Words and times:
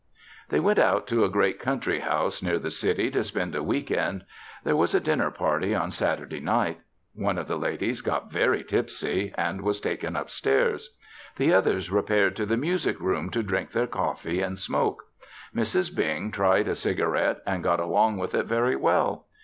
They 0.49 0.59
went 0.59 0.79
out 0.79 1.05
to 1.09 1.23
a 1.23 1.29
great 1.29 1.59
country 1.59 1.99
house, 1.99 2.41
near 2.41 2.57
the 2.57 2.71
city, 2.71 3.11
to 3.11 3.21
spend 3.23 3.53
a 3.53 3.61
week 3.61 3.91
end. 3.91 4.25
There 4.63 4.75
was 4.75 4.95
a 4.95 4.99
dinner 4.99 5.29
party 5.29 5.75
on 5.75 5.91
Saturday 5.91 6.39
night. 6.39 6.79
One 7.13 7.37
of 7.37 7.45
the 7.47 7.55
ladies 7.55 8.01
got 8.01 8.31
very 8.31 8.63
tipsy 8.63 9.31
and 9.37 9.61
was 9.61 9.79
taken 9.79 10.15
up 10.15 10.31
stairs. 10.31 10.97
The 11.35 11.53
others 11.53 11.91
repaired 11.91 12.35
to 12.37 12.47
the 12.47 12.57
music 12.57 12.99
room 12.99 13.29
to 13.29 13.43
drink 13.43 13.73
their 13.73 13.85
coffee 13.85 14.41
and 14.41 14.57
smoke. 14.57 15.03
Mrs. 15.55 15.95
Bing 15.95 16.31
tried 16.31 16.67
a 16.67 16.73
cigarette 16.73 17.39
and 17.45 17.61
got 17.63 17.79
along 17.79 18.17
with 18.17 18.33
it 18.33 18.47
very 18.47 18.75
well. 18.75 19.27